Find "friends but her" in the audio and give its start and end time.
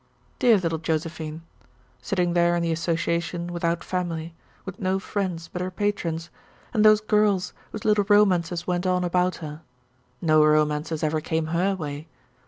4.97-5.69